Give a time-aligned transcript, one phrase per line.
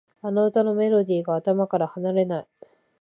[0.23, 2.47] あの歌のメロディーが頭から離れない